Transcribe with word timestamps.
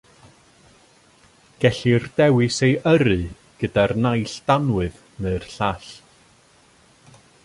Gellir 1.65 2.07
dewis 2.15 2.57
ei 2.67 2.73
yrru 2.93 3.19
gyda'r 3.59 3.93
naill 4.07 4.35
danwydd 4.49 4.97
neu'r 5.27 5.45
llall. 5.55 5.89